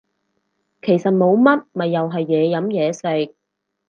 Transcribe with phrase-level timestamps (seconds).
[0.81, 2.91] 其實冇乜咪又係嘢飲嘢
[3.27, 3.35] 食